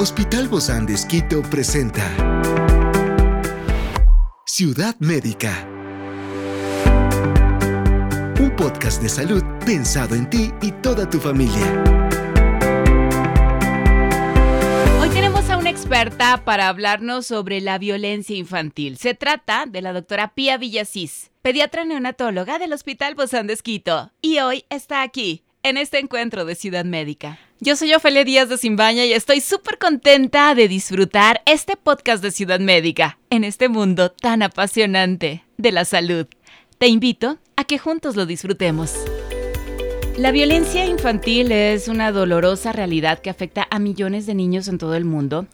Hospital 0.00 0.46
Bozán 0.46 0.86
de 0.86 0.94
Esquito 0.94 1.42
presenta 1.42 2.04
Ciudad 4.46 4.94
Médica. 5.00 5.66
Un 8.38 8.54
podcast 8.56 9.02
de 9.02 9.08
salud 9.08 9.42
pensado 9.66 10.14
en 10.14 10.30
ti 10.30 10.52
y 10.62 10.70
toda 10.70 11.10
tu 11.10 11.18
familia. 11.18 11.82
Hoy 15.00 15.08
tenemos 15.08 15.50
a 15.50 15.58
una 15.58 15.70
experta 15.70 16.44
para 16.44 16.68
hablarnos 16.68 17.26
sobre 17.26 17.60
la 17.60 17.78
violencia 17.78 18.36
infantil. 18.36 18.98
Se 18.98 19.14
trata 19.14 19.66
de 19.66 19.82
la 19.82 19.92
doctora 19.92 20.32
Pía 20.32 20.58
Villasís, 20.58 21.32
pediatra 21.42 21.84
neonatóloga 21.84 22.60
del 22.60 22.72
Hospital 22.72 23.16
Bozán 23.16 23.48
de 23.48 23.54
Esquito. 23.54 24.12
Y 24.22 24.38
hoy 24.38 24.64
está 24.70 25.02
aquí, 25.02 25.42
en 25.62 25.76
este 25.76 25.98
encuentro 25.98 26.44
de 26.44 26.54
Ciudad 26.54 26.84
Médica. 26.84 27.38
Yo 27.60 27.76
soy 27.76 27.92
Ofelia 27.92 28.24
Díaz 28.24 28.48
de 28.48 28.56
Simbaña 28.56 29.04
y 29.04 29.12
estoy 29.12 29.40
súper 29.40 29.78
contenta 29.78 30.54
de 30.54 30.68
disfrutar 30.68 31.42
este 31.46 31.76
podcast 31.76 32.22
de 32.22 32.30
Ciudad 32.30 32.60
Médica 32.60 33.18
en 33.30 33.44
este 33.44 33.68
mundo 33.68 34.10
tan 34.10 34.42
apasionante 34.42 35.44
de 35.56 35.72
la 35.72 35.84
salud. 35.84 36.26
Te 36.78 36.86
invito 36.86 37.38
a 37.56 37.64
que 37.64 37.78
juntos 37.78 38.14
lo 38.14 38.26
disfrutemos. 38.26 38.94
La 40.16 40.30
violencia 40.32 40.84
infantil 40.86 41.52
es 41.52 41.88
una 41.88 42.12
dolorosa 42.12 42.72
realidad 42.72 43.20
que 43.20 43.30
afecta 43.30 43.66
a 43.70 43.78
millones 43.78 44.26
de 44.26 44.34
niños 44.34 44.68
en 44.68 44.78
todo 44.78 44.94
el 44.94 45.04
mundo 45.04 45.46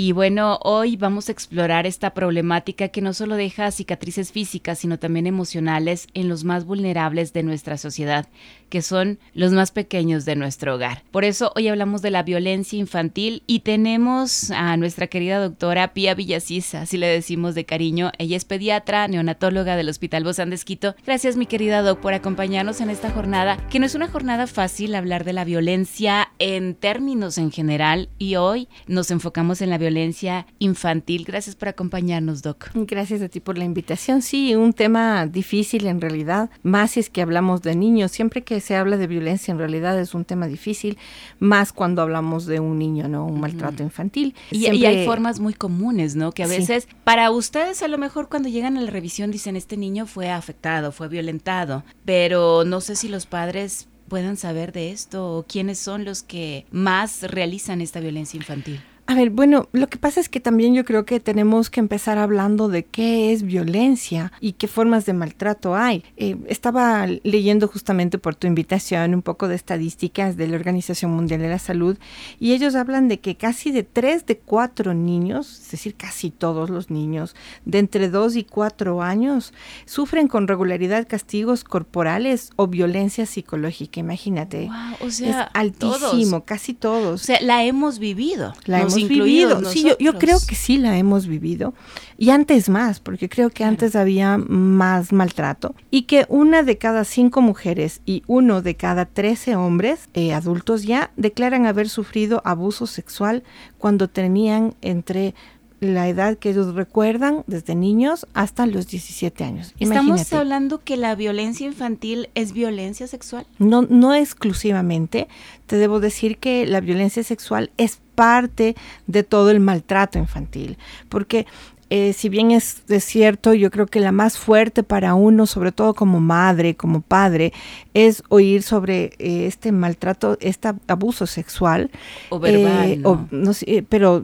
y 0.00 0.12
bueno, 0.12 0.60
hoy 0.62 0.96
vamos 0.96 1.28
a 1.28 1.32
explorar 1.32 1.84
esta 1.84 2.14
problemática 2.14 2.86
que 2.86 3.00
no 3.00 3.12
solo 3.12 3.34
deja 3.34 3.72
cicatrices 3.72 4.30
físicas, 4.30 4.78
sino 4.78 5.00
también 5.00 5.26
emocionales 5.26 6.06
en 6.14 6.28
los 6.28 6.44
más 6.44 6.64
vulnerables 6.64 7.32
de 7.32 7.42
nuestra 7.42 7.76
sociedad, 7.78 8.28
que 8.68 8.80
son 8.80 9.18
los 9.34 9.50
más 9.50 9.72
pequeños 9.72 10.24
de 10.24 10.36
nuestro 10.36 10.76
hogar. 10.76 11.02
Por 11.10 11.24
eso 11.24 11.52
hoy 11.56 11.66
hablamos 11.66 12.00
de 12.00 12.12
la 12.12 12.22
violencia 12.22 12.78
infantil 12.78 13.42
y 13.48 13.60
tenemos 13.60 14.52
a 14.52 14.76
nuestra 14.76 15.08
querida 15.08 15.40
doctora 15.40 15.92
Pía 15.94 16.14
Villasís, 16.14 16.76
así 16.76 16.96
le 16.96 17.08
decimos 17.08 17.56
de 17.56 17.64
cariño. 17.64 18.12
Ella 18.18 18.36
es 18.36 18.44
pediatra, 18.44 19.08
neonatóloga 19.08 19.74
del 19.74 19.88
Hospital 19.88 20.22
Bozán 20.22 20.50
de 20.50 20.60
Gracias, 21.04 21.36
mi 21.36 21.46
querida 21.46 21.82
doc, 21.82 21.98
por 21.98 22.14
acompañarnos 22.14 22.80
en 22.80 22.90
esta 22.90 23.10
jornada, 23.10 23.56
que 23.68 23.80
no 23.80 23.86
es 23.86 23.96
una 23.96 24.06
jornada 24.06 24.46
fácil 24.46 24.94
hablar 24.94 25.24
de 25.24 25.32
la 25.32 25.42
violencia 25.42 26.28
en 26.38 26.76
términos 26.76 27.36
en 27.36 27.50
general 27.50 28.10
y 28.16 28.36
hoy 28.36 28.68
nos 28.86 29.10
enfocamos 29.10 29.60
en 29.60 29.70
la 29.70 29.78
violencia 29.78 29.87
violencia 29.88 30.46
infantil. 30.58 31.24
Gracias 31.26 31.56
por 31.56 31.68
acompañarnos, 31.68 32.42
Doc. 32.42 32.70
Gracias 32.74 33.22
a 33.22 33.28
ti 33.28 33.40
por 33.40 33.56
la 33.56 33.64
invitación. 33.64 34.22
Sí, 34.22 34.54
un 34.54 34.72
tema 34.72 35.26
difícil 35.26 35.86
en 35.86 36.00
realidad, 36.00 36.50
más 36.62 36.92
si 36.92 37.00
es 37.00 37.08
que 37.10 37.22
hablamos 37.22 37.62
de 37.62 37.74
niños. 37.74 38.12
Siempre 38.12 38.42
que 38.42 38.60
se 38.60 38.76
habla 38.76 38.96
de 38.96 39.06
violencia 39.06 39.50
en 39.52 39.58
realidad 39.58 39.98
es 39.98 40.14
un 40.14 40.24
tema 40.24 40.46
difícil, 40.46 40.98
más 41.38 41.72
cuando 41.72 42.02
hablamos 42.02 42.44
de 42.46 42.60
un 42.60 42.78
niño, 42.78 43.08
¿no? 43.08 43.24
Un 43.24 43.40
maltrato 43.40 43.82
infantil. 43.82 44.34
Y, 44.50 44.66
hay 44.66 45.06
formas 45.06 45.40
muy 45.40 45.54
comunes, 45.54 46.16
¿no? 46.16 46.32
Que 46.32 46.44
a 46.44 46.46
veces 46.46 46.86
para 47.04 47.30
ustedes 47.30 47.82
a 47.82 47.88
lo 47.88 47.98
mejor 47.98 48.28
cuando 48.28 48.48
llegan 48.48 48.76
a 48.76 48.82
la 48.82 48.90
revisión 48.90 49.30
dicen, 49.30 49.56
este 49.56 49.76
niño 49.76 50.06
fue 50.06 50.30
afectado, 50.30 50.92
fue 50.92 51.08
violentado, 51.08 51.84
pero 52.04 52.64
no 52.64 52.80
sé 52.80 52.94
si 52.94 53.08
los 53.08 53.26
padres 53.26 53.88
puedan 54.08 54.36
saber 54.36 54.72
de 54.72 54.90
esto 54.90 55.38
o 55.38 55.42
quiénes 55.44 55.78
son 55.78 56.04
los 56.04 56.22
que 56.22 56.66
más 56.70 57.22
realizan 57.22 57.80
esta 57.80 58.00
violencia 58.00 58.36
infantil. 58.36 58.80
A 59.10 59.14
ver, 59.14 59.30
bueno, 59.30 59.70
lo 59.72 59.86
que 59.86 59.96
pasa 59.96 60.20
es 60.20 60.28
que 60.28 60.38
también 60.38 60.74
yo 60.74 60.84
creo 60.84 61.06
que 61.06 61.18
tenemos 61.18 61.70
que 61.70 61.80
empezar 61.80 62.18
hablando 62.18 62.68
de 62.68 62.84
qué 62.84 63.32
es 63.32 63.42
violencia 63.42 64.30
y 64.38 64.52
qué 64.52 64.68
formas 64.68 65.06
de 65.06 65.14
maltrato 65.14 65.74
hay. 65.74 66.04
Eh, 66.18 66.36
estaba 66.46 67.06
leyendo 67.06 67.68
justamente 67.68 68.18
por 68.18 68.34
tu 68.34 68.46
invitación 68.46 69.14
un 69.14 69.22
poco 69.22 69.48
de 69.48 69.54
estadísticas 69.54 70.36
de 70.36 70.46
la 70.48 70.56
Organización 70.56 71.12
Mundial 71.12 71.40
de 71.40 71.48
la 71.48 71.58
Salud 71.58 71.96
y 72.38 72.52
ellos 72.52 72.74
hablan 72.74 73.08
de 73.08 73.18
que 73.18 73.38
casi 73.38 73.70
de 73.70 73.82
tres 73.82 74.26
de 74.26 74.36
cuatro 74.36 74.92
niños, 74.92 75.58
es 75.58 75.70
decir, 75.70 75.94
casi 75.94 76.30
todos 76.30 76.68
los 76.68 76.90
niños 76.90 77.34
de 77.64 77.78
entre 77.78 78.10
dos 78.10 78.36
y 78.36 78.44
cuatro 78.44 79.00
años, 79.00 79.54
sufren 79.86 80.28
con 80.28 80.46
regularidad 80.46 81.08
castigos 81.08 81.64
corporales 81.64 82.50
o 82.56 82.66
violencia 82.66 83.24
psicológica. 83.24 84.00
Imagínate. 84.00 84.68
o 85.00 85.10
sea, 85.10 85.44
es 85.44 85.48
altísimo, 85.54 86.44
casi 86.44 86.74
todos. 86.74 87.22
O 87.22 87.24
sea, 87.24 87.40
la 87.40 87.64
hemos 87.64 87.98
vivido. 87.98 88.52
La 88.66 88.80
hemos 88.80 88.97
vivido. 89.06 89.64
Sí, 89.64 89.86
yo, 89.98 90.18
creo 90.18 90.38
que 90.46 90.54
sí 90.54 90.78
la 90.78 90.96
hemos 90.98 91.26
vivido. 91.26 91.74
Y 92.16 92.30
antes 92.30 92.68
más, 92.68 92.98
porque 92.98 93.28
creo 93.28 93.50
que 93.50 93.64
antes 93.64 93.94
había 93.94 94.38
más 94.38 95.12
maltrato. 95.12 95.74
Y 95.90 96.02
que 96.02 96.26
una 96.28 96.62
de 96.62 96.78
cada 96.78 97.04
cinco 97.04 97.40
mujeres 97.40 98.00
y 98.06 98.22
uno 98.26 98.62
de 98.62 98.74
cada 98.74 99.04
trece 99.04 99.54
hombres 99.56 100.08
eh, 100.14 100.32
adultos 100.32 100.82
ya 100.82 101.12
declaran 101.16 101.66
haber 101.66 101.88
sufrido 101.88 102.42
abuso 102.44 102.86
sexual 102.86 103.44
cuando 103.78 104.08
tenían 104.08 104.74
entre 104.80 105.34
la 105.80 106.08
edad 106.08 106.36
que 106.38 106.50
ellos 106.50 106.74
recuerdan 106.74 107.44
desde 107.46 107.74
niños 107.74 108.26
hasta 108.34 108.66
los 108.66 108.88
17 108.88 109.44
años. 109.44 109.74
¿Estamos 109.78 110.32
hablando 110.32 110.82
que 110.82 110.96
la 110.96 111.14
violencia 111.14 111.66
infantil 111.66 112.28
es 112.34 112.52
violencia 112.52 113.06
sexual? 113.06 113.46
No, 113.58 113.82
no 113.82 114.14
exclusivamente. 114.14 115.28
Te 115.66 115.76
debo 115.76 116.00
decir 116.00 116.38
que 116.38 116.66
la 116.66 116.80
violencia 116.80 117.22
sexual 117.22 117.70
es 117.76 118.00
parte 118.14 118.74
de 119.06 119.22
todo 119.22 119.50
el 119.50 119.60
maltrato 119.60 120.18
infantil, 120.18 120.76
porque 121.08 121.46
eh, 121.90 122.12
si 122.12 122.28
bien 122.28 122.50
es, 122.50 122.82
cierto, 123.00 123.54
yo 123.54 123.70
creo 123.70 123.86
que 123.86 124.00
la 124.00 124.12
más 124.12 124.36
fuerte 124.36 124.82
para 124.82 125.14
uno, 125.14 125.46
sobre 125.46 125.72
todo 125.72 125.94
como 125.94 126.20
madre, 126.20 126.74
como 126.74 127.00
padre, 127.00 127.52
es 127.94 128.22
oír 128.28 128.62
sobre 128.62 129.12
eh, 129.18 129.46
este 129.46 129.72
maltrato, 129.72 130.36
este 130.40 130.68
abuso 130.86 131.26
sexual. 131.26 131.90
O 132.28 132.38
verbal. 132.38 132.90
Eh, 132.90 133.02
¿no? 133.30 133.52
pero 133.88 134.22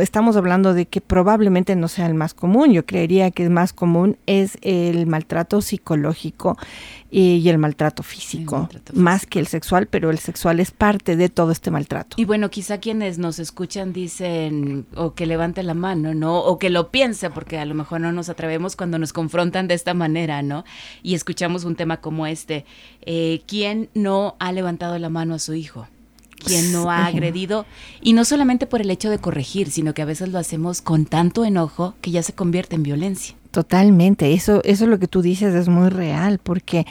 estamos 0.00 0.36
hablando 0.36 0.74
de 0.74 0.86
que 0.86 1.00
probablemente 1.00 1.74
no 1.74 1.88
sea 1.88 2.06
el 2.06 2.14
más 2.14 2.34
común. 2.34 2.72
Yo 2.72 2.84
creería 2.84 3.30
que 3.30 3.44
el 3.44 3.50
más 3.50 3.72
común 3.72 4.18
es 4.26 4.58
el 4.60 5.06
maltrato 5.06 5.62
psicológico 5.62 6.56
y, 7.10 7.48
el, 7.48 7.58
maltrato 7.58 8.02
físico, 8.02 8.68
más 8.92 9.26
que 9.26 9.38
el 9.38 9.46
sexual, 9.46 9.86
pero 9.86 10.10
el 10.10 10.18
sexual 10.18 10.60
es 10.60 10.70
parte 10.70 11.16
de 11.16 11.28
todo 11.28 11.50
este 11.52 11.70
maltrato. 11.70 12.16
Y 12.18 12.24
bueno, 12.24 12.50
quizá 12.50 12.78
quienes 12.78 13.18
nos 13.18 13.38
escuchan 13.38 13.92
dicen 13.92 14.86
o 14.94 15.14
que 15.14 15.24
levante 15.24 15.62
la 15.62 15.74
mano, 15.74 16.14
¿no? 16.14 16.40
O 16.40 16.58
que 16.58 16.68
lo 16.68 16.90
porque 17.32 17.58
a 17.58 17.64
lo 17.64 17.74
mejor 17.74 18.00
no 18.00 18.12
nos 18.12 18.28
atrevemos 18.28 18.76
cuando 18.76 18.98
nos 18.98 19.12
confrontan 19.12 19.68
de 19.68 19.74
esta 19.74 19.94
manera, 19.94 20.42
¿no? 20.42 20.64
Y 21.02 21.14
escuchamos 21.14 21.64
un 21.64 21.76
tema 21.76 21.98
como 21.98 22.26
este. 22.26 22.64
Eh, 23.02 23.42
¿Quién 23.46 23.88
no 23.94 24.36
ha 24.38 24.52
levantado 24.52 24.98
la 24.98 25.08
mano 25.08 25.34
a 25.34 25.38
su 25.38 25.54
hijo? 25.54 25.88
¿Quién 26.44 26.72
no 26.72 26.90
ha 26.90 27.06
agredido? 27.06 27.66
Y 28.02 28.12
no 28.12 28.24
solamente 28.24 28.66
por 28.66 28.80
el 28.80 28.90
hecho 28.90 29.10
de 29.10 29.18
corregir, 29.18 29.70
sino 29.70 29.94
que 29.94 30.02
a 30.02 30.06
veces 30.06 30.28
lo 30.28 30.38
hacemos 30.38 30.82
con 30.82 31.06
tanto 31.06 31.44
enojo 31.44 31.94
que 32.00 32.10
ya 32.10 32.22
se 32.22 32.34
convierte 32.34 32.76
en 32.76 32.82
violencia. 32.82 33.34
Totalmente, 33.50 34.32
eso, 34.32 34.60
eso 34.64 34.84
es 34.84 34.90
lo 34.90 34.98
que 34.98 35.08
tú 35.08 35.22
dices 35.22 35.54
es 35.54 35.68
muy 35.68 35.88
real, 35.88 36.38
porque 36.42 36.86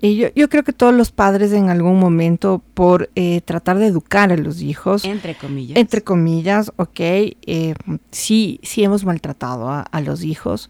eh, 0.00 0.14
yo, 0.14 0.28
yo, 0.34 0.48
creo 0.48 0.62
que 0.62 0.72
todos 0.72 0.94
los 0.94 1.10
padres 1.10 1.52
en 1.52 1.70
algún 1.70 1.98
momento, 1.98 2.62
por 2.74 3.10
eh, 3.14 3.40
tratar 3.42 3.78
de 3.78 3.86
educar 3.86 4.30
a 4.32 4.36
los 4.36 4.60
hijos, 4.60 5.04
entre 5.04 5.34
comillas, 5.34 5.76
entre 5.76 6.02
comillas, 6.02 6.72
ok, 6.76 7.00
eh, 7.00 7.74
sí, 8.10 8.60
sí 8.62 8.84
hemos 8.84 9.04
maltratado 9.04 9.70
a, 9.70 9.80
a, 9.80 10.00
los 10.00 10.22
hijos. 10.22 10.68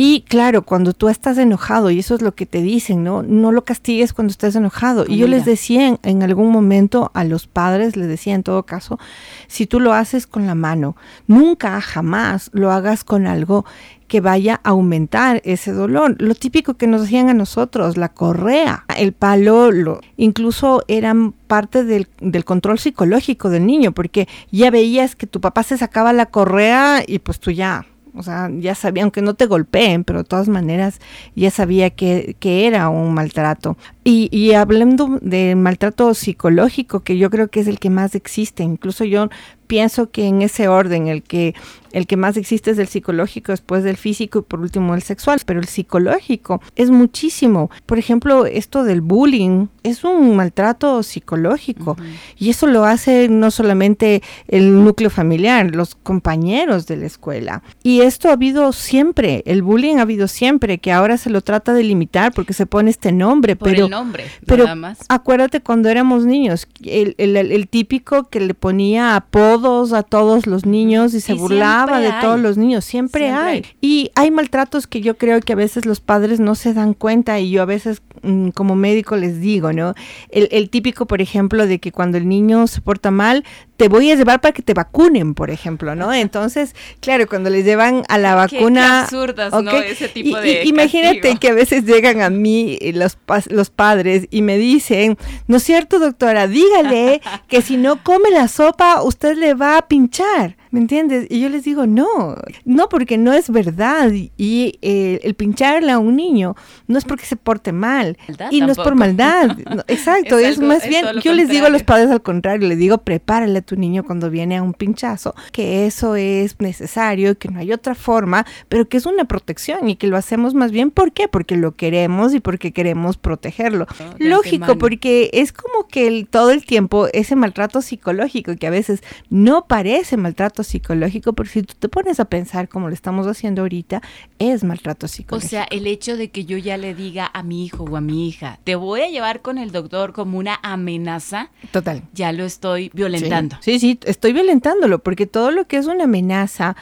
Y 0.00 0.20
claro, 0.20 0.62
cuando 0.62 0.92
tú 0.92 1.08
estás 1.08 1.38
enojado, 1.38 1.90
y 1.90 1.98
eso 1.98 2.14
es 2.14 2.22
lo 2.22 2.32
que 2.32 2.46
te 2.46 2.62
dicen, 2.62 3.02
¿no? 3.02 3.24
No 3.24 3.50
lo 3.50 3.64
castigues 3.64 4.12
cuando 4.12 4.30
estás 4.30 4.54
enojado. 4.54 5.04
y 5.08 5.16
yo 5.16 5.26
les 5.26 5.44
decía 5.44 5.88
en, 5.88 5.98
en, 6.04 6.22
algún 6.22 6.52
momento 6.52 7.10
a 7.14 7.24
los 7.24 7.48
padres, 7.48 7.96
les 7.96 8.06
decía 8.06 8.36
en 8.36 8.44
todo 8.44 8.62
caso, 8.62 9.00
si 9.48 9.66
tú 9.66 9.80
lo 9.80 9.92
haces 9.94 10.28
con 10.28 10.46
la 10.46 10.54
mano, 10.54 10.94
nunca, 11.26 11.80
jamás 11.80 12.48
lo 12.52 12.70
hagas 12.70 13.02
con 13.02 13.26
algo 13.26 13.64
que 14.06 14.20
vaya 14.20 14.60
a 14.62 14.68
aumentar 14.68 15.42
ese 15.44 15.72
dolor. 15.72 16.14
Lo 16.22 16.36
típico 16.36 16.74
que 16.74 16.86
nos 16.86 17.02
hacían 17.02 17.28
a 17.28 17.34
nosotros, 17.34 17.96
la 17.96 18.10
correa, 18.10 18.84
el 18.96 19.12
palo, 19.12 19.72
lo, 19.72 20.00
incluso 20.16 20.84
eran 20.86 21.32
parte 21.32 21.82
del, 21.82 22.06
del, 22.20 22.44
control 22.44 22.78
psicológico 22.78 23.50
del 23.50 23.66
niño, 23.66 23.90
porque 23.90 24.28
ya 24.52 24.70
veías 24.70 25.16
que 25.16 25.26
tu 25.26 25.40
papá 25.40 25.64
se 25.64 25.76
sacaba 25.76 26.12
la 26.12 26.26
correa 26.26 27.02
y 27.04 27.18
pues 27.18 27.40
tú 27.40 27.50
ya 27.50 27.84
o 28.14 28.22
sea, 28.22 28.50
ya 28.58 28.74
sabía, 28.74 29.02
aunque 29.02 29.22
no 29.22 29.34
te 29.34 29.46
golpeen, 29.46 30.04
pero 30.04 30.20
de 30.20 30.24
todas 30.24 30.48
maneras 30.48 31.00
ya 31.34 31.50
sabía 31.50 31.90
que, 31.90 32.36
que 32.40 32.66
era 32.66 32.88
un 32.88 33.14
maltrato. 33.14 33.76
Y, 34.04 34.28
y, 34.32 34.54
hablando 34.54 35.18
de 35.20 35.54
maltrato 35.54 36.14
psicológico, 36.14 37.00
que 37.00 37.18
yo 37.18 37.30
creo 37.30 37.48
que 37.48 37.60
es 37.60 37.66
el 37.68 37.78
que 37.78 37.90
más 37.90 38.14
existe, 38.14 38.62
incluso 38.62 39.04
yo 39.04 39.28
pienso 39.68 40.10
que 40.10 40.26
en 40.26 40.42
ese 40.42 40.66
orden, 40.66 41.06
el 41.06 41.22
que, 41.22 41.54
el 41.92 42.06
que 42.06 42.16
más 42.16 42.36
existe 42.36 42.72
es 42.72 42.78
el 42.78 42.88
psicológico, 42.88 43.52
después 43.52 43.84
del 43.84 43.96
físico 43.96 44.40
y 44.40 44.42
por 44.42 44.60
último 44.60 44.94
el 44.94 45.02
sexual, 45.02 45.40
pero 45.46 45.60
el 45.60 45.66
psicológico 45.66 46.60
es 46.74 46.90
muchísimo. 46.90 47.70
Por 47.86 47.98
ejemplo, 47.98 48.46
esto 48.46 48.82
del 48.82 49.02
bullying 49.02 49.66
es 49.84 50.04
un 50.04 50.34
maltrato 50.34 51.02
psicológico 51.02 51.96
y 52.38 52.50
eso 52.50 52.66
lo 52.66 52.84
hace 52.84 53.28
no 53.28 53.50
solamente 53.50 54.22
el 54.48 54.82
núcleo 54.84 55.10
familiar, 55.10 55.74
los 55.74 55.94
compañeros 55.94 56.86
de 56.86 56.96
la 56.96 57.06
escuela. 57.06 57.62
Y 57.82 58.00
esto 58.00 58.30
ha 58.30 58.32
habido 58.32 58.72
siempre, 58.72 59.42
el 59.46 59.62
bullying 59.62 59.96
ha 59.96 60.02
habido 60.02 60.28
siempre, 60.28 60.78
que 60.78 60.92
ahora 60.92 61.18
se 61.18 61.30
lo 61.30 61.42
trata 61.42 61.74
de 61.74 61.84
limitar 61.84 62.32
porque 62.32 62.54
se 62.54 62.66
pone 62.66 62.90
este 62.90 63.12
nombre, 63.12 63.54
pero, 63.54 63.84
el 63.84 63.90
nombre, 63.90 64.24
pero 64.46 64.66
acuérdate 65.08 65.60
cuando 65.60 65.90
éramos 65.90 66.24
niños, 66.24 66.66
el, 66.82 67.14
el, 67.18 67.36
el 67.36 67.68
típico 67.68 68.24
que 68.24 68.40
le 68.40 68.54
ponía 68.54 69.14
apodo 69.14 69.57
todos, 69.60 69.92
a 69.92 70.02
todos 70.02 70.46
los 70.46 70.66
niños 70.66 71.14
y 71.14 71.20
se 71.20 71.34
burlaba 71.34 72.00
de 72.00 72.12
todos 72.20 72.38
los 72.40 72.56
niños. 72.56 72.84
Siempre, 72.84 73.30
hay. 73.30 73.64
Y 73.80 74.10
hay 74.14 74.30
maltratos 74.30 74.86
que 74.86 75.00
yo 75.00 75.16
creo 75.16 75.40
que 75.40 75.52
a 75.52 75.56
veces 75.56 75.86
los 75.86 76.00
padres 76.00 76.40
no 76.40 76.54
se 76.54 76.74
dan 76.74 76.94
cuenta 76.94 77.38
y 77.40 77.50
yo 77.50 77.62
a 77.62 77.66
veces 77.66 78.02
mm, 78.22 78.50
como 78.50 78.74
médico 78.76 79.16
les 79.16 79.40
digo, 79.40 79.72
¿no? 79.72 79.94
El, 80.30 80.48
el 80.52 80.70
típico, 80.70 81.06
por 81.06 81.20
ejemplo, 81.20 81.66
de 81.66 81.78
que 81.78 81.92
cuando 81.92 82.18
el 82.18 82.28
niño 82.28 82.66
se 82.66 82.80
porta 82.80 83.10
mal, 83.10 83.44
te 83.78 83.88
voy 83.88 84.10
a 84.10 84.16
llevar 84.16 84.40
para 84.40 84.52
que 84.52 84.60
te 84.60 84.74
vacunen, 84.74 85.34
por 85.34 85.50
ejemplo, 85.50 85.94
¿no? 85.94 86.12
Entonces, 86.12 86.74
claro, 86.98 87.28
cuando 87.28 87.48
les 87.48 87.64
llevan 87.64 88.02
a 88.08 88.18
la 88.18 88.34
vacuna... 88.34 89.06
Qué, 89.08 89.16
absurdas, 89.16 89.52
¿no? 89.62 89.70
Ese 89.70 90.08
tipo 90.08 90.36
de 90.36 90.64
Imagínate 90.64 91.36
que 91.36 91.48
a 91.48 91.54
veces 91.54 91.84
llegan 91.84 92.20
a 92.20 92.28
mí 92.28 92.76
eh, 92.80 92.92
los, 92.92 93.16
los 93.48 93.70
padres 93.70 94.26
y 94.32 94.42
me 94.42 94.58
dicen, 94.58 95.16
¿no 95.46 95.58
es 95.58 95.62
cierto, 95.62 96.00
doctora? 96.00 96.48
Dígale 96.48 97.20
que 97.48 97.62
si 97.62 97.76
no 97.76 98.02
come 98.02 98.32
la 98.32 98.48
sopa, 98.48 99.00
usted 99.00 99.36
le 99.36 99.47
va 99.54 99.76
a 99.76 99.82
pinchar. 99.82 100.56
¿Me 100.70 100.80
entiendes? 100.80 101.26
Y 101.30 101.40
yo 101.40 101.48
les 101.48 101.64
digo, 101.64 101.86
no, 101.86 102.36
no 102.64 102.88
porque 102.88 103.18
no 103.18 103.32
es 103.32 103.50
verdad. 103.50 104.10
Y 104.12 104.78
eh, 104.82 105.20
el 105.22 105.34
pincharle 105.34 105.92
a 105.92 105.98
un 105.98 106.16
niño 106.16 106.56
no 106.86 106.98
es 106.98 107.04
porque 107.04 107.24
se 107.24 107.36
porte 107.36 107.72
mal. 107.72 108.16
y 108.50 108.60
no 108.60 108.72
es 108.72 108.76
por 108.76 108.94
maldad. 108.94 109.56
exacto, 109.88 110.38
es, 110.38 110.58
más 110.58 110.88
bien, 110.88 111.06
yo 111.22 111.32
les 111.32 111.48
digo 111.48 111.66
a 111.66 111.70
los 111.70 111.82
padres 111.82 112.10
al 112.10 112.22
contrario, 112.22 112.68
les 112.68 112.78
digo, 112.78 112.98
prepárale 112.98 113.58
a 113.58 113.62
tu 113.62 113.76
niño 113.76 114.04
cuando 114.04 114.30
viene 114.30 114.56
a 114.56 114.62
un 114.62 114.74
pinchazo, 114.74 115.34
que 115.52 115.86
eso 115.86 116.16
es 116.16 116.60
necesario, 116.60 117.38
que 117.38 117.48
no 117.48 117.60
hay 117.60 117.72
otra 117.72 117.94
forma, 117.94 118.46
pero 118.68 118.88
que 118.88 118.96
es 118.96 119.06
una 119.06 119.24
protección 119.24 119.88
y 119.88 119.96
que 119.96 120.06
lo 120.06 120.16
hacemos 120.16 120.54
más 120.54 120.70
bien, 120.72 120.90
¿por 120.90 121.12
qué? 121.12 121.28
Porque 121.28 121.56
lo 121.56 121.74
queremos 121.76 122.34
y 122.34 122.40
porque 122.40 122.72
queremos 122.72 123.16
protegerlo. 123.16 123.86
Lógico, 124.18 124.78
porque 124.78 125.30
es 125.32 125.52
como 125.52 125.86
que 125.88 126.06
el, 126.06 126.28
todo 126.28 126.50
el 126.50 126.64
tiempo 126.64 127.08
ese 127.12 127.36
maltrato 127.36 127.82
psicológico, 127.82 128.56
que 128.56 128.66
a 128.66 128.70
veces 128.70 129.02
no 129.30 129.66
parece 129.66 130.16
maltrato 130.16 130.57
psicológico, 130.62 131.32
porque 131.32 131.52
si 131.52 131.62
tú 131.62 131.74
te 131.78 131.88
pones 131.88 132.20
a 132.20 132.26
pensar 132.26 132.68
como 132.68 132.88
lo 132.88 132.94
estamos 132.94 133.26
haciendo 133.26 133.62
ahorita, 133.62 134.02
es 134.38 134.64
maltrato 134.64 135.08
psicológico. 135.08 135.46
O 135.46 135.48
sea, 135.48 135.64
el 135.70 135.86
hecho 135.86 136.16
de 136.16 136.30
que 136.30 136.44
yo 136.44 136.58
ya 136.58 136.76
le 136.76 136.94
diga 136.94 137.30
a 137.32 137.42
mi 137.42 137.64
hijo 137.64 137.84
o 137.84 137.96
a 137.96 138.00
mi 138.00 138.28
hija, 138.28 138.58
te 138.64 138.74
voy 138.74 139.02
a 139.02 139.08
llevar 139.08 139.42
con 139.42 139.58
el 139.58 139.72
doctor 139.72 140.12
como 140.12 140.38
una 140.38 140.58
amenaza. 140.62 141.50
Total. 141.72 142.02
Ya 142.12 142.32
lo 142.32 142.44
estoy 142.44 142.90
violentando. 142.94 143.56
Sí, 143.60 143.78
sí, 143.78 143.98
estoy 144.04 144.32
violentándolo, 144.32 145.00
porque 145.00 145.26
todo 145.26 145.50
lo 145.50 145.66
que 145.66 145.76
es 145.76 145.86
una 145.86 146.04
amenaza 146.04 146.76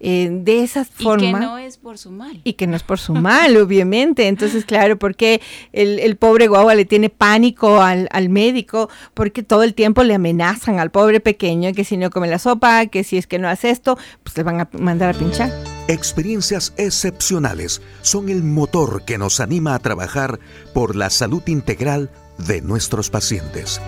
eh, 0.00 0.28
de 0.30 0.62
esa 0.62 0.84
forma. 0.84 1.28
Y 1.28 1.32
que 1.32 1.40
no 1.40 1.58
es 1.58 1.76
por 1.76 1.98
su 1.98 2.10
mal. 2.10 2.40
Y 2.44 2.52
que 2.54 2.66
no 2.66 2.76
es 2.76 2.82
por 2.82 2.98
su 2.98 3.14
mal, 3.14 3.56
obviamente. 3.60 4.28
Entonces, 4.28 4.64
claro, 4.64 4.98
porque 4.98 5.40
el, 5.72 5.98
el 5.98 6.16
pobre 6.16 6.46
guagua 6.46 6.74
le 6.74 6.84
tiene 6.84 7.10
pánico 7.10 7.80
al, 7.80 8.08
al, 8.12 8.28
médico, 8.28 8.88
porque 9.14 9.42
todo 9.42 9.62
el 9.62 9.74
tiempo 9.74 10.04
le 10.04 10.14
amenazan 10.14 10.78
al 10.78 10.90
pobre 10.90 11.20
pequeño 11.20 11.72
que 11.72 11.84
si 11.84 11.96
no 11.96 12.10
come 12.10 12.28
la 12.28 12.38
sopa, 12.38 12.86
que 12.86 13.04
si 13.04 13.18
es 13.18 13.26
que 13.26 13.38
no 13.38 13.48
hace 13.48 13.70
esto, 13.70 13.98
pues 14.22 14.36
le 14.36 14.42
van 14.42 14.60
a 14.60 14.68
mandar 14.78 15.14
a 15.14 15.18
pinchar. 15.18 15.52
Experiencias 15.88 16.74
excepcionales 16.76 17.80
son 18.02 18.28
el 18.28 18.42
motor 18.42 19.04
que 19.04 19.18
nos 19.18 19.40
anima 19.40 19.74
a 19.74 19.78
trabajar 19.78 20.38
por 20.74 20.94
la 20.94 21.10
salud 21.10 21.42
integral 21.46 22.10
de 22.38 22.60
nuestros 22.60 23.10
pacientes 23.10 23.80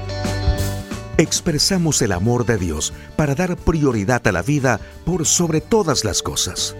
expresamos 1.20 2.00
el 2.02 2.12
amor 2.12 2.46
de 2.46 2.56
Dios 2.56 2.92
para 3.16 3.34
dar 3.34 3.56
prioridad 3.56 4.26
a 4.26 4.32
la 4.32 4.42
vida 4.42 4.80
por 5.04 5.26
sobre 5.26 5.60
todas 5.60 6.04
las 6.04 6.22
cosas. 6.22 6.74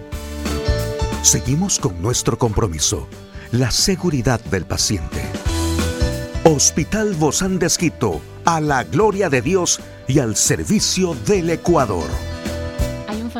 Seguimos 1.21 1.79
con 1.79 2.01
nuestro 2.01 2.37
compromiso, 2.37 3.07
la 3.51 3.69
seguridad 3.69 4.39
del 4.45 4.65
paciente. 4.65 5.21
Hospital 6.43 7.13
Bozán 7.13 7.59
de 7.59 7.67
Esquito, 7.67 8.19
a 8.45 8.59
la 8.59 8.83
gloria 8.83 9.29
de 9.29 9.41
Dios 9.41 9.79
y 10.07 10.19
al 10.19 10.35
servicio 10.35 11.15
del 11.27 11.51
Ecuador 11.51 12.30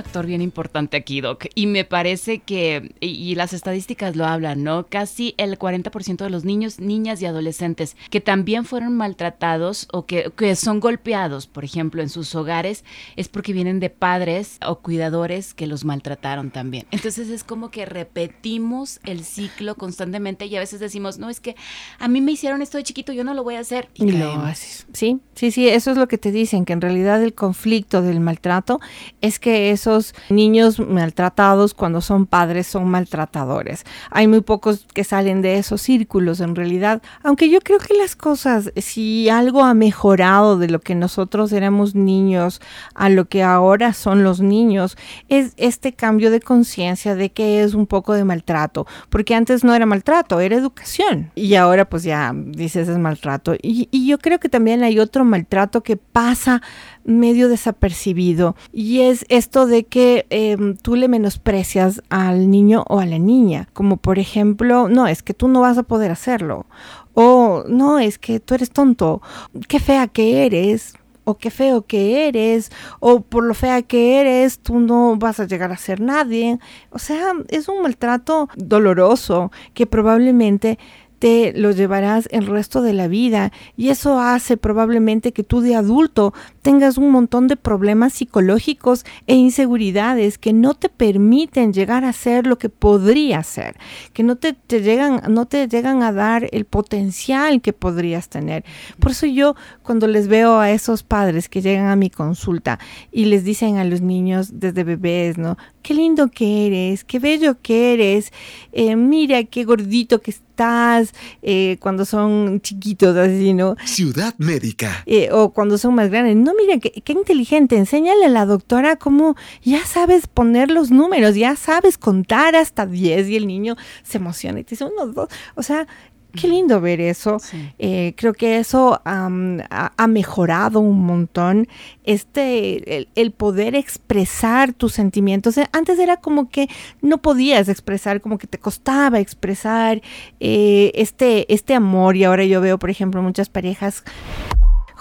factor 0.01 0.25
bien 0.25 0.41
importante 0.41 0.97
aquí, 0.97 1.21
Doc, 1.21 1.45
y 1.53 1.67
me 1.67 1.85
parece 1.85 2.39
que, 2.39 2.95
y, 2.99 3.35
las 3.35 3.53
estadísticas 3.53 4.15
lo 4.15 4.25
hablan, 4.25 4.63
¿no? 4.63 4.87
Casi 4.87 5.35
el 5.37 5.59
40% 5.59 6.17
de 6.17 6.29
los 6.29 6.43
niños, 6.43 6.79
niñas 6.79 7.21
y 7.21 7.27
adolescentes 7.27 7.95
que 8.09 8.19
también 8.19 8.65
fueron 8.65 8.97
maltratados 8.97 9.87
o 9.93 10.05
que, 10.05 10.31
que 10.35 10.55
son 10.55 10.79
golpeados, 10.79 11.45
por 11.45 11.63
ejemplo, 11.63 12.01
en 12.01 12.09
sus 12.09 12.33
hogares, 12.33 12.83
es 13.15 13.29
porque 13.29 13.53
vienen 13.53 13.79
de 13.79 13.89
padres 13.91 14.57
o 14.65 14.79
cuidadores 14.79 15.53
que 15.53 15.67
los 15.67 15.85
maltrataron 15.85 16.49
también. 16.49 16.87
Entonces 16.89 17.29
es 17.29 17.43
como 17.43 17.69
que 17.69 17.85
repetimos 17.85 18.99
el 19.03 19.23
ciclo 19.23 19.75
constantemente 19.75 20.47
y 20.47 20.55
a 20.55 20.59
veces 20.59 20.79
decimos, 20.79 21.19
no, 21.19 21.29
es 21.29 21.39
que 21.39 21.55
a 21.99 22.07
mí 22.07 22.21
me 22.21 22.31
hicieron 22.31 22.63
esto 22.63 22.77
de 22.77 22.83
chiquito, 22.83 23.13
yo 23.13 23.23
no 23.23 23.35
lo 23.35 23.43
voy 23.43 23.55
a 23.55 23.59
hacer. 23.59 23.89
Y, 23.93 24.11
lo 24.11 24.31
haces. 24.41 24.87
Sí, 24.93 25.19
sí, 25.35 25.51
sí, 25.51 25.69
eso 25.69 25.91
es 25.91 25.97
lo 25.97 26.07
que 26.07 26.17
te 26.17 26.31
dicen, 26.31 26.65
que 26.65 26.73
en 26.73 26.81
realidad 26.81 27.21
el 27.21 27.35
conflicto 27.35 28.01
del 28.01 28.19
maltrato 28.19 28.79
es 29.21 29.37
que 29.37 29.71
es 29.71 29.85
niños 30.29 30.79
maltratados 30.79 31.73
cuando 31.73 32.01
son 32.01 32.25
padres 32.25 32.67
son 32.67 32.89
maltratadores. 32.89 33.83
Hay 34.09 34.27
muy 34.27 34.41
pocos 34.41 34.87
que 34.93 35.03
salen 35.03 35.41
de 35.41 35.57
esos 35.57 35.81
círculos 35.81 36.39
en 36.39 36.55
realidad, 36.55 37.01
aunque 37.23 37.49
yo 37.49 37.59
creo 37.59 37.79
que 37.79 37.93
las 37.93 38.15
cosas, 38.15 38.71
si 38.77 39.29
algo 39.29 39.63
ha 39.63 39.73
mejorado 39.73 40.57
de 40.57 40.69
lo 40.69 40.79
que 40.79 40.95
nosotros 40.95 41.51
éramos 41.51 41.95
niños 41.95 42.61
a 42.95 43.09
lo 43.09 43.25
que 43.25 43.43
ahora 43.43 43.93
son 43.93 44.23
los 44.23 44.41
niños, 44.41 44.97
es 45.29 45.53
este 45.57 45.93
cambio 45.93 46.31
de 46.31 46.39
conciencia 46.39 47.15
de 47.15 47.31
que 47.31 47.63
es 47.63 47.73
un 47.73 47.87
poco 47.87 48.13
de 48.13 48.23
maltrato, 48.23 48.87
porque 49.09 49.35
antes 49.35 49.63
no 49.63 49.73
era 49.73 49.85
maltrato, 49.85 50.39
era 50.39 50.55
educación 50.55 51.31
y 51.35 51.55
ahora 51.55 51.85
pues 51.85 52.03
ya 52.03 52.33
dices 52.35 52.87
es 52.87 52.97
maltrato. 52.97 53.55
Y 53.61 54.07
yo 54.07 54.17
creo 54.17 54.39
que 54.39 54.49
también 54.49 54.83
hay 54.83 54.99
otro 54.99 55.25
maltrato 55.25 55.81
que 55.81 55.97
pasa 55.97 56.61
medio 57.03 57.49
desapercibido. 57.49 58.55
Y 58.71 59.01
es 59.01 59.25
esto 59.29 59.65
de 59.65 59.83
que 59.85 60.25
em, 60.29 60.75
tú 60.77 60.95
le 60.95 61.07
menosprecias 61.07 62.01
al 62.09 62.49
niño 62.49 62.83
o 62.87 62.99
a 62.99 63.05
la 63.05 63.19
niña, 63.19 63.67
como 63.73 63.97
por 63.97 64.19
ejemplo, 64.19 64.89
no, 64.89 65.07
es 65.07 65.23
que 65.23 65.33
tú 65.33 65.47
no 65.47 65.61
vas 65.61 65.77
a 65.77 65.83
poder 65.83 66.11
hacerlo, 66.11 66.65
o 67.13 67.63
no, 67.67 67.99
es 67.99 68.17
que 68.17 68.39
tú 68.39 68.53
eres 68.53 68.71
tonto, 68.71 69.21
qué 69.67 69.79
fea 69.79 70.07
que 70.07 70.45
eres, 70.45 70.93
o 71.23 71.37
qué 71.37 71.51
feo 71.51 71.83
que 71.83 72.27
eres, 72.27 72.71
o 72.99 73.21
por 73.21 73.43
lo 73.43 73.53
fea 73.53 73.81
que 73.81 74.19
eres, 74.19 74.59
tú 74.59 74.79
no 74.79 75.15
vas 75.17 75.39
a 75.39 75.45
llegar 75.45 75.71
a 75.71 75.77
ser 75.77 76.01
nadie. 76.01 76.59
O 76.89 76.99
sea, 76.99 77.33
es 77.49 77.67
un 77.67 77.81
maltrato 77.81 78.49
doloroso 78.55 79.51
que 79.73 79.85
probablemente 79.85 80.79
te 81.19 81.53
lo 81.55 81.69
llevarás 81.69 82.27
el 82.31 82.47
resto 82.47 82.81
de 82.81 82.93
la 82.93 83.07
vida. 83.07 83.51
Y 83.77 83.89
eso 83.89 84.19
hace 84.19 84.57
probablemente 84.57 85.33
que 85.33 85.43
tú 85.43 85.61
de 85.61 85.75
adulto 85.75 86.33
tengas 86.61 86.97
un 86.97 87.11
montón 87.11 87.47
de 87.47 87.55
problemas 87.55 88.13
psicológicos 88.13 89.05
e 89.27 89.35
inseguridades 89.35 90.37
que 90.37 90.53
no 90.53 90.73
te 90.73 90.89
permiten 90.89 91.73
llegar 91.73 92.05
a 92.05 92.13
ser 92.13 92.47
lo 92.47 92.57
que 92.57 92.69
podría 92.69 93.43
ser, 93.43 93.75
que 94.13 94.23
no 94.23 94.35
te, 94.35 94.55
llegan, 94.69 95.21
no 95.29 95.45
te 95.45 95.67
llegan 95.67 96.03
a 96.03 96.11
dar 96.11 96.47
el 96.51 96.65
potencial 96.65 97.61
que 97.61 97.73
podrías 97.73 98.29
tener. 98.29 98.63
Por 98.99 99.11
eso 99.11 99.25
yo 99.25 99.55
cuando 99.83 100.07
les 100.07 100.27
veo 100.27 100.59
a 100.59 100.71
esos 100.71 101.03
padres 101.03 101.49
que 101.49 101.61
llegan 101.61 101.87
a 101.87 101.95
mi 101.95 102.09
consulta 102.09 102.79
y 103.11 103.25
les 103.25 103.43
dicen 103.43 103.77
a 103.77 103.83
los 103.83 104.01
niños 104.01 104.59
desde 104.59 104.83
bebés, 104.83 105.37
¿no? 105.37 105.57
Qué 105.81 105.95
lindo 105.95 106.29
que 106.29 106.67
eres, 106.67 107.03
qué 107.03 107.17
bello 107.17 107.57
que 107.59 107.93
eres, 107.93 108.31
eh, 108.71 108.95
mira 108.95 109.43
qué 109.45 109.63
gordito 109.63 110.21
que 110.21 110.29
estás, 110.29 111.13
eh, 111.41 111.77
cuando 111.79 112.05
son 112.05 112.61
chiquitos 112.61 113.17
así, 113.17 113.53
¿no? 113.53 113.75
Ciudad 113.85 114.35
médica. 114.37 115.03
Eh, 115.07 115.29
o 115.31 115.51
cuando 115.51 115.79
son 115.79 115.95
más 115.95 116.11
grandes, 116.11 116.35
no 116.35 116.50
mira, 116.57 116.79
qué, 116.79 117.13
inteligente, 117.13 117.77
enséñale 117.77 118.25
a 118.25 118.29
la 118.29 118.45
doctora 118.45 118.95
cómo 118.95 119.35
ya 119.63 119.85
sabes 119.85 120.27
poner 120.27 120.71
los 120.71 120.91
números, 120.91 121.35
ya 121.35 121.55
sabes 121.55 121.97
contar 121.97 122.55
hasta 122.55 122.85
10 122.85 123.29
y 123.29 123.35
el 123.35 123.47
niño 123.47 123.75
se 124.03 124.17
emociona 124.17 124.59
y 124.59 124.63
te 124.63 124.71
dice 124.71 124.85
unos 124.85 125.13
dos. 125.13 125.29
O 125.55 125.63
sea, 125.63 125.87
Qué 126.33 126.47
lindo 126.47 126.79
ver 126.79 127.01
eso. 127.01 127.37
Eh, 127.77 128.13
creo 128.15 128.33
que 128.33 128.57
eso 128.57 129.01
ha, 129.03 130.07
mejorado 130.07 130.79
un 130.79 131.05
montón. 131.05 131.67
Este, 132.05 133.09
el, 133.15 133.31
poder 133.31 133.75
expresar 133.75 134.71
tus 134.71 134.93
sentimientos. 134.93 135.57
Eh, 135.57 135.67
antes 135.73 135.99
era 135.99 136.17
como 136.17 136.49
que 136.49 136.69
no 137.01 137.17
podías 137.17 137.67
expresar, 137.67 138.21
como 138.21 138.37
que 138.37 138.47
te 138.47 138.59
costaba 138.59 139.19
expresar 139.19 140.01
eh, 140.39 140.91
este, 140.95 141.53
este 141.53 141.73
amor. 141.73 142.15
Y 142.15 142.23
ahora 142.23 142.45
yo 142.45 142.61
veo, 142.61 142.79
por 142.79 142.89
ejemplo, 142.89 143.21
muchas 143.21 143.49
parejas 143.49 144.03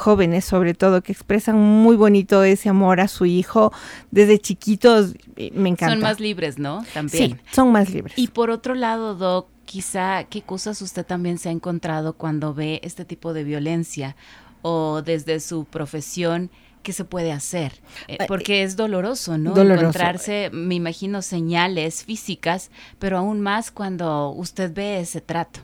jóvenes 0.01 0.45
sobre 0.45 0.75
todo 0.75 1.03
que 1.03 1.13
expresan 1.13 1.57
muy 1.57 1.95
bonito 1.97 2.43
ese 2.43 2.69
amor 2.69 3.01
a 3.01 3.09
su 3.09 3.27
hijo 3.27 3.73
desde 4.11 4.39
chiquitos 4.39 5.15
me 5.53 5.69
encanta. 5.69 5.95
son 5.95 6.01
más 6.01 6.19
libres 6.21 6.59
no 6.59 6.85
también. 6.95 7.31
sí 7.33 7.37
son 7.53 7.71
más 7.71 7.91
libres. 7.91 8.19
Y 8.19 8.29
por 8.29 8.51
otro 8.51 8.75
lado 8.75 9.15
Doc 9.15 9.49
quizá 9.67 10.25
qué 10.25 10.43
cosas 10.43 10.83
usted 10.83 11.07
también 11.07 11.39
se 11.39 11.49
ha 11.49 11.53
encontrado 11.53 12.15
cuando 12.15 12.55
ve 12.55 12.81
este 12.83 13.05
tipo 13.05 13.33
de 13.33 13.45
violencia 13.45 14.17
o 14.63 15.03
desde 15.03 15.39
su 15.39 15.65
profesión 15.65 16.51
qué 16.83 16.93
se 16.93 17.05
puede 17.05 17.33
hacer, 17.33 17.75
eh, 18.09 18.19
porque 18.27 18.63
es 18.63 18.77
doloroso, 18.77 19.39
¿no? 19.39 19.57
Encontrarse, 19.57 20.51
me 20.53 20.75
imagino, 20.75 21.23
señales 21.23 22.05
físicas, 22.05 22.71
pero 22.99 23.19
aún 23.19 23.41
más 23.41 23.71
cuando 23.71 24.31
usted 24.31 24.73
ve 24.73 25.01
ese 25.01 25.21
trato. 25.21 25.61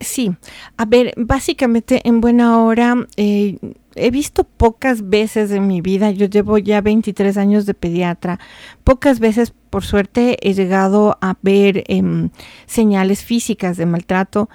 Sí, 0.00 0.30
a 0.76 0.84
ver, 0.84 1.12
básicamente 1.16 2.00
en 2.04 2.20
buena 2.20 2.62
hora, 2.62 2.94
eh, 3.16 3.58
he 3.96 4.10
visto 4.12 4.44
pocas 4.44 5.08
veces 5.08 5.50
en 5.50 5.66
mi 5.66 5.80
vida, 5.80 6.12
yo 6.12 6.26
llevo 6.26 6.56
ya 6.58 6.80
23 6.80 7.36
años 7.36 7.66
de 7.66 7.74
pediatra, 7.74 8.38
pocas 8.84 9.18
veces 9.18 9.52
por 9.70 9.84
suerte 9.84 10.38
he 10.40 10.54
llegado 10.54 11.18
a 11.20 11.36
ver 11.42 11.82
em, 11.88 12.30
señales 12.66 13.24
físicas 13.24 13.76
de 13.76 13.86
maltrato. 13.86 14.48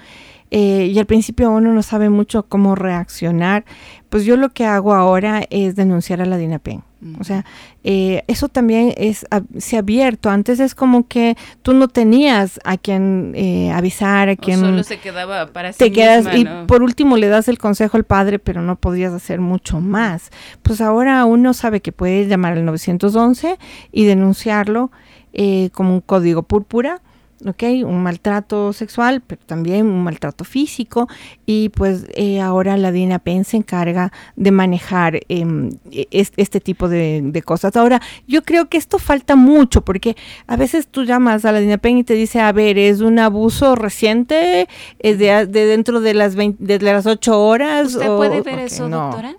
Eh, 0.55 0.91
y 0.93 0.99
al 0.99 1.07
principio 1.07 1.49
uno 1.49 1.73
no 1.73 1.81
sabe 1.81 2.11
mucho 2.11 2.43
cómo 2.43 2.75
reaccionar, 2.75 3.65
pues 4.09 4.23
yo 4.23 4.37
lo 4.37 4.49
que 4.49 4.65
hago 4.65 4.93
ahora 4.93 5.43
es 5.49 5.75
denunciar 5.75 6.21
a 6.21 6.27
la 6.27 6.37
DINAPEN. 6.37 6.83
O 7.19 7.23
sea, 7.23 7.43
eh, 7.83 8.23
eso 8.27 8.49
también 8.49 8.93
es, 8.95 9.25
se 9.57 9.75
ha 9.75 9.79
abierto. 9.79 10.29
Antes 10.29 10.59
es 10.59 10.75
como 10.75 11.07
que 11.07 11.35
tú 11.63 11.73
no 11.73 11.87
tenías 11.87 12.59
a 12.63 12.77
quien 12.77 13.33
eh, 13.35 13.71
avisar, 13.71 14.29
a 14.29 14.35
quien... 14.35 14.59
solo 14.59 14.83
se 14.83 14.99
quedaba 14.99 15.47
para 15.47 15.73
te 15.73 15.91
quedas 15.91 16.27
Y 16.35 16.45
por 16.67 16.83
último 16.83 17.17
le 17.17 17.29
das 17.29 17.47
el 17.47 17.57
consejo 17.57 17.97
al 17.97 18.03
padre, 18.03 18.37
pero 18.37 18.61
no 18.61 18.75
podías 18.75 19.11
hacer 19.11 19.41
mucho 19.41 19.81
más. 19.81 20.29
Pues 20.61 20.79
ahora 20.79 21.25
uno 21.25 21.55
sabe 21.55 21.81
que 21.81 21.91
puede 21.91 22.27
llamar 22.27 22.53
al 22.53 22.63
911 22.63 23.57
y 23.91 24.05
denunciarlo 24.05 24.91
eh, 25.33 25.71
como 25.73 25.95
un 25.95 26.01
código 26.01 26.43
púrpura 26.43 27.01
¿ok? 27.45 27.63
Un 27.85 28.03
maltrato 28.03 28.73
sexual, 28.73 29.21
pero 29.25 29.41
también 29.45 29.85
un 29.85 30.03
maltrato 30.03 30.43
físico 30.43 31.07
y 31.45 31.69
pues 31.69 32.05
eh, 32.15 32.39
ahora 32.39 32.77
la 32.77 32.91
DINAPEN 32.91 33.45
se 33.45 33.57
encarga 33.57 34.11
de 34.35 34.51
manejar 34.51 35.19
em, 35.29 35.71
este, 36.11 36.59
tipo 36.59 36.89
de, 36.89 37.41
cosas. 37.45 37.75
Ahora, 37.75 38.01
yo 38.27 38.43
creo 38.43 38.69
que 38.69 38.77
esto 38.77 38.99
falta 38.99 39.35
mucho 39.35 39.81
porque 39.81 40.15
a 40.47 40.55
veces 40.55 40.87
tú 40.87 41.03
llamas 41.03 41.45
a 41.45 41.51
la 41.51 41.59
DINAPEN 41.59 41.99
y 41.99 42.03
te 42.03 42.13
dice, 42.13 42.39
a 42.39 42.51
ver, 42.51 42.77
es 42.77 43.01
un 43.01 43.19
abuso 43.19 43.75
reciente, 43.75 44.67
es 44.99 45.19
de, 45.19 45.45
dentro 45.47 45.99
de 45.99 46.13
las, 46.13 46.35
20, 46.35 46.63
de 46.63 46.79
las 46.79 47.05
8 47.05 47.41
horas. 47.41 47.95
¿Usted 47.95 48.15
puede 48.15 48.41
ver 48.41 48.59
eso, 48.59 48.89
doctora? 48.89 49.35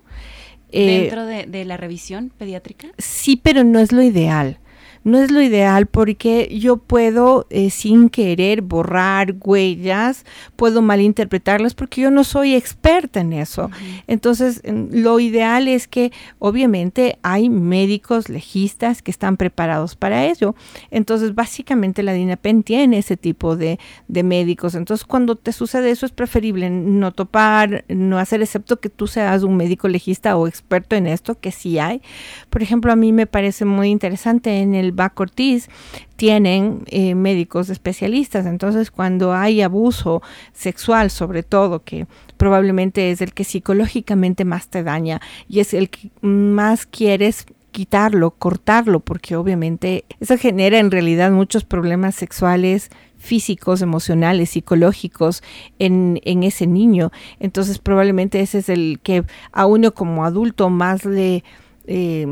Eh, 0.71 1.01
¿Dentro 1.01 1.25
de 1.25 1.65
la 1.65 1.77
revisión 1.77 2.31
pediátrica? 2.37 2.87
Sí, 2.97 3.39
pero 3.41 3.63
no 3.63 3.79
es 3.79 3.91
lo 3.91 4.01
ideal 4.01 4.59
no 5.05 5.19
es 5.19 5.29
lo 5.29 5.39
ideal 5.39 5.85
porque 5.85 6.49
yo 6.59 6.77
puedo 6.77 7.45
eh, 7.51 7.69
sin 7.69 8.09
querer 8.09 8.63
borrar 8.63 9.35
huellas, 9.39 10.25
puedo 10.55 10.81
malinterpretarlas 10.81 11.75
porque 11.75 12.01
yo 12.01 12.09
no 12.09 12.23
soy 12.23 12.55
experta 12.55 13.19
en 13.19 13.31
eso. 13.31 13.69
Entonces, 14.07 14.63
lo 14.65 15.19
ideal 15.19 15.67
es 15.67 15.87
que 15.87 16.11
obviamente 16.39 17.19
hay 17.21 17.49
médicos 17.49 18.29
legistas 18.29 19.03
que 19.03 19.11
están 19.11 19.37
preparados 19.37 19.95
para 19.95 20.25
ello. 20.25 20.55
Entonces, 20.89 21.35
básicamente 21.35 22.01
la 22.01 22.13
DINAPEN 22.13 22.63
tiene 22.63 22.97
ese 22.97 23.15
tipo 23.15 23.55
de, 23.55 23.79
de 24.07 24.23
médicos. 24.23 24.73
Entonces, 24.73 25.05
cuando 25.05 25.35
te 25.35 25.53
sucede 25.53 25.91
eso 25.91 26.07
es 26.07 26.13
preferible 26.13 26.71
no 26.71 27.11
topar, 27.11 27.85
no 27.89 28.17
hacer, 28.17 28.41
excepto 28.41 28.79
que 28.79 28.89
tú 28.89 29.05
seas 29.05 29.43
un 29.43 29.55
médico 29.55 29.87
legista 29.87 30.35
o 30.35 30.47
experto 30.47 30.95
en 30.95 31.05
esto, 31.05 31.39
que 31.39 31.51
sí 31.51 31.77
hay. 31.77 32.01
Por 32.49 32.63
ejemplo, 32.63 32.91
a 32.91 32.95
mí 32.95 33.11
me 33.11 33.27
parece 33.27 33.65
muy 33.65 33.89
interesante 33.89 34.61
en 34.61 34.73
el 34.73 34.94
Bac 34.95 35.19
Ortiz 35.19 35.69
tienen 36.15 36.83
eh, 36.87 37.15
médicos 37.15 37.69
especialistas. 37.69 38.45
Entonces, 38.45 38.91
cuando 38.91 39.33
hay 39.33 39.61
abuso 39.61 40.21
sexual, 40.53 41.11
sobre 41.11 41.43
todo, 41.43 41.83
que 41.83 42.07
probablemente 42.37 43.11
es 43.11 43.21
el 43.21 43.33
que 43.33 43.43
psicológicamente 43.43 44.45
más 44.45 44.69
te 44.69 44.83
daña 44.83 45.21
y 45.47 45.59
es 45.59 45.73
el 45.73 45.89
que 45.89 46.09
más 46.21 46.85
quieres 46.85 47.45
quitarlo, 47.75 48.31
cortarlo, 48.31 49.01
porque 49.01 49.35
obviamente 49.35 50.05
eso 50.21 50.37
genera 50.37 50.79
en 50.79 50.91
realidad 50.91 51.31
muchos 51.31 51.65
problemas 51.65 52.15
sexuales 52.15 52.89
físicos, 53.17 53.81
emocionales, 53.81 54.51
psicológicos 54.51 55.43
en, 55.77 56.21
en, 56.23 56.43
ese 56.43 56.67
niño. 56.67 57.11
Entonces 57.39 57.79
probablemente 57.79 58.39
ese 58.39 58.59
es 58.59 58.69
el 58.69 59.01
que 59.03 59.25
a 59.51 59.65
uno 59.65 59.93
como 59.93 60.23
adulto 60.23 60.69
más 60.69 61.03
le 61.03 61.43
eh, 61.87 62.25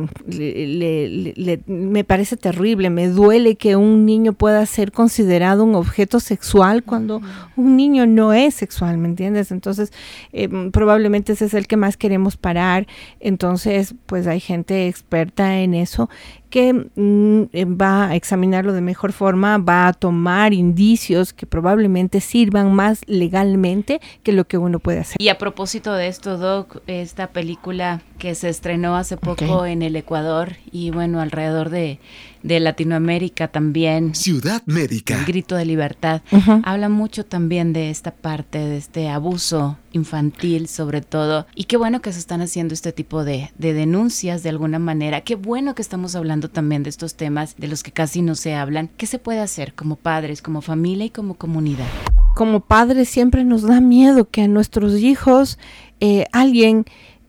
me 1.68 2.04
parece 2.04 2.38
terrible, 2.38 2.90
me 2.90 3.08
duele 3.08 3.56
que 3.56 3.76
un 3.76 4.06
niño 4.06 4.34
pueda 4.34 4.66
ser 4.66 4.92
considerado 4.92 5.64
un 5.64 5.76
objeto 5.76 6.20
sexual 6.20 6.84
cuando 6.84 7.22
un 7.56 7.76
niño 7.78 8.06
no 8.08 8.34
es 8.34 8.56
sexual, 8.56 8.98
¿me 8.98 9.08
entiendes? 9.08 9.52
Entonces, 9.52 9.92
eh, 10.32 10.50
probablemente 10.72 11.34
ese 11.34 11.46
es 11.46 11.54
el 11.54 11.68
que 11.68 11.78
más 11.78 11.98
queremos 11.98 12.38
parar. 12.38 12.88
Entonces, 13.20 13.96
pues 14.06 14.28
hay 14.28 14.40
gente 14.40 14.88
experta 14.88 15.60
en 15.60 15.74
eso 15.74 16.10
que 16.54 16.72
mm, 16.72 17.50
eh, 17.52 17.66
va 17.66 18.10
a 18.10 18.16
examinarlo 18.16 18.74
de 18.74 18.82
mejor 18.82 19.12
forma, 19.12 19.58
va 19.58 19.88
a 19.88 19.94
tomar 19.94 20.54
indicios 20.54 21.34
que 21.34 21.48
probablemente 21.48 22.22
sirvan 22.22 22.76
más 22.76 23.02
legalmente 23.08 24.00
que 24.22 24.34
lo 24.34 24.46
que 24.46 24.60
uno 24.60 24.78
puede 24.78 25.00
hacer. 25.00 25.16
Y 25.20 25.30
a 25.30 25.40
propósito 25.40 25.96
de 25.96 26.08
esto, 26.08 26.38
Doc, 26.38 26.84
esta 26.86 27.32
película 27.32 28.04
que 28.20 28.36
se 28.36 28.50
estrenó 28.50 28.96
hace 28.96 29.18
poco 29.18 29.66
en 29.66 29.82
el 29.82 29.96
Ecuador 29.96 30.58
y 30.72 30.92
bueno, 30.92 31.22
alrededor 31.22 31.72
de 31.72 31.98
de 32.44 32.60
Latinoamérica 32.60 33.48
también. 33.48 34.14
Ciudad 34.14 34.62
Médica. 34.66 35.24
grito 35.26 35.56
de 35.56 35.66
libertad. 35.66 36.22
Habla 36.64 36.90
mucho 36.90 37.26
también 37.26 37.74
de 37.74 37.90
esta 37.90 38.12
parte, 38.12 38.60
de 38.60 38.78
este 38.78 39.10
abuso 39.10 39.78
infantil 39.94 40.68
sobre 40.68 41.02
todo. 41.02 41.48
Y 41.56 41.66
qué 41.66 41.78
bueno 41.78 42.02
que 42.02 42.12
se 42.12 42.20
están 42.20 42.42
haciendo 42.42 42.74
este 42.74 42.92
tipo 42.92 43.24
de, 43.24 43.52
de 43.58 43.74
denuncias 43.74 44.44
de 44.44 44.50
alguna 44.50 44.80
manera. 44.80 45.22
Qué 45.22 45.36
bueno 45.36 45.76
que 45.76 45.82
estamos 45.82 46.16
hablando 46.16 46.50
también 46.50 46.84
de 46.84 46.90
estos 46.90 47.16
temas 47.16 47.56
de 47.58 47.68
los 47.68 47.84
que 47.84 47.92
casi 47.92 48.22
no 48.22 48.36
se 48.36 48.54
hablan. 48.56 48.90
¿Qué 48.98 49.06
se 49.06 49.20
puede 49.20 49.40
hacer 49.40 49.74
como 49.74 49.96
padres, 49.96 50.42
como 50.42 50.62
familia 50.62 51.06
y 51.06 51.10
como 51.10 51.36
comunidad? 51.36 51.88
Como 52.36 52.62
padres 52.62 53.10
siempre 53.10 53.44
nos 53.44 53.62
da 53.62 53.80
miedo 53.80 54.30
que 54.30 54.42
a 54.42 54.48
nuestros 54.48 54.96
hijos 54.96 55.60
eh, 56.00 56.26
alguien 56.32 56.86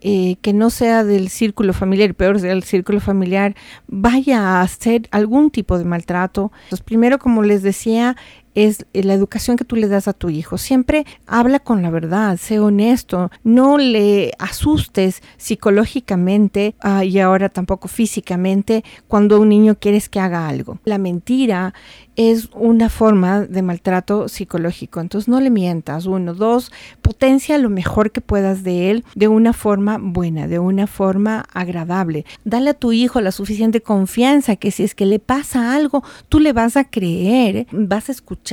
eh, 0.06 0.36
que 0.42 0.52
no 0.52 0.68
sea 0.68 1.02
del 1.02 1.30
círculo 1.30 1.72
familiar, 1.72 2.14
peor 2.14 2.38
sea 2.38 2.50
del 2.50 2.62
círculo 2.62 3.00
familiar, 3.00 3.56
vaya 3.86 4.38
a 4.38 4.60
hacer 4.60 5.08
algún 5.10 5.50
tipo 5.50 5.78
de 5.78 5.84
maltrato. 5.86 6.52
Pues 6.68 6.82
primero, 6.82 7.18
como 7.18 7.42
les 7.42 7.62
decía, 7.62 8.14
es 8.54 8.86
la 8.92 9.14
educación 9.14 9.56
que 9.56 9.64
tú 9.64 9.76
le 9.76 9.88
das 9.88 10.08
a 10.08 10.12
tu 10.12 10.30
hijo. 10.30 10.58
Siempre 10.58 11.06
habla 11.26 11.58
con 11.58 11.82
la 11.82 11.90
verdad, 11.90 12.36
sé 12.36 12.58
honesto, 12.58 13.30
no 13.42 13.78
le 13.78 14.32
asustes 14.38 15.22
psicológicamente 15.36 16.74
ah, 16.80 17.04
y 17.04 17.18
ahora 17.18 17.48
tampoco 17.48 17.88
físicamente 17.88 18.84
cuando 19.08 19.40
un 19.40 19.48
niño 19.48 19.76
quieres 19.78 20.08
que 20.08 20.20
haga 20.20 20.48
algo. 20.48 20.78
La 20.84 20.98
mentira 20.98 21.74
es 22.16 22.48
una 22.54 22.88
forma 22.90 23.40
de 23.40 23.62
maltrato 23.62 24.28
psicológico. 24.28 25.00
Entonces 25.00 25.26
no 25.26 25.40
le 25.40 25.50
mientas. 25.50 26.06
Uno, 26.06 26.32
dos, 26.32 26.70
potencia 27.02 27.58
lo 27.58 27.70
mejor 27.70 28.12
que 28.12 28.20
puedas 28.20 28.62
de 28.62 28.92
él 28.92 29.04
de 29.16 29.26
una 29.26 29.52
forma 29.52 29.98
buena, 30.00 30.46
de 30.46 30.60
una 30.60 30.86
forma 30.86 31.44
agradable. 31.52 32.24
Dale 32.44 32.70
a 32.70 32.74
tu 32.74 32.92
hijo 32.92 33.20
la 33.20 33.32
suficiente 33.32 33.80
confianza 33.80 34.54
que 34.54 34.70
si 34.70 34.84
es 34.84 34.94
que 34.94 35.06
le 35.06 35.18
pasa 35.18 35.74
algo, 35.74 36.04
tú 36.28 36.38
le 36.38 36.52
vas 36.52 36.76
a 36.76 36.84
creer, 36.84 37.66
vas 37.72 38.08
a 38.08 38.12
escuchar 38.12 38.43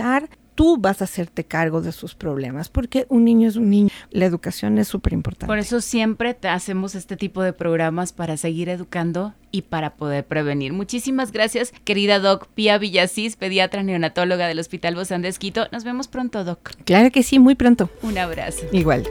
tú 0.55 0.77
vas 0.77 1.01
a 1.01 1.05
hacerte 1.05 1.43
cargo 1.43 1.81
de 1.81 1.91
sus 1.91 2.15
problemas, 2.15 2.69
porque 2.69 3.05
un 3.09 3.25
niño 3.25 3.47
es 3.47 3.55
un 3.55 3.69
niño. 3.69 3.89
La 4.11 4.25
educación 4.25 4.77
es 4.77 4.87
súper 4.87 5.13
importante. 5.13 5.47
Por 5.47 5.59
eso 5.59 5.81
siempre 5.81 6.33
te 6.33 6.47
hacemos 6.47 6.95
este 6.95 7.17
tipo 7.17 7.41
de 7.41 7.53
programas 7.53 8.13
para 8.13 8.37
seguir 8.37 8.69
educando 8.69 9.33
y 9.51 9.63
para 9.63 9.95
poder 9.95 10.25
prevenir. 10.25 10.73
Muchísimas 10.73 11.31
gracias, 11.31 11.73
querida 11.83 12.19
Doc 12.19 12.47
Pía 12.53 12.77
Villasís, 12.77 13.35
pediatra 13.35 13.83
neonatóloga 13.83 14.47
del 14.47 14.59
Hospital 14.59 14.95
Bozán 14.95 15.21
de 15.21 15.29
Esquito. 15.29 15.67
Nos 15.71 15.83
vemos 15.83 16.07
pronto, 16.07 16.43
Doc. 16.43 16.71
Claro 16.85 17.11
que 17.11 17.23
sí, 17.23 17.39
muy 17.39 17.55
pronto. 17.55 17.89
Un 18.01 18.17
abrazo. 18.17 18.65
Igual. 18.71 19.07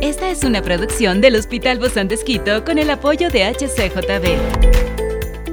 Esta 0.00 0.30
es 0.30 0.44
una 0.44 0.62
producción 0.62 1.20
del 1.20 1.34
Hospital 1.34 1.78
Bozán 1.78 2.08
de 2.08 2.14
Esquito 2.14 2.64
con 2.64 2.78
el 2.78 2.88
apoyo 2.88 3.30
de 3.30 3.44
HCJB. 3.44 4.87